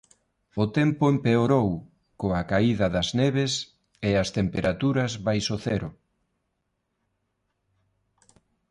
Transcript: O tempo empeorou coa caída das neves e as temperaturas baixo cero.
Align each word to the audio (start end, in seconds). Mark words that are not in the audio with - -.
O 0.63 0.65
tempo 0.77 1.03
empeorou 1.13 1.67
coa 2.21 2.41
caída 2.51 2.87
das 2.95 3.09
neves 3.19 3.53
e 4.09 4.11
as 4.21 4.29
temperaturas 4.37 5.11
baixo 5.27 5.55
cero. 5.65 5.89